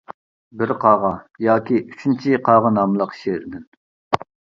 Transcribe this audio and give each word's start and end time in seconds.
«بىر 0.59 0.71
قاغا 0.83 1.11
ياكى 1.45 1.77
ئۈچىنچى 1.81 2.39
قاغا» 2.47 2.71
ناملىق 2.79 3.13
شېئىردىن. 3.19 3.69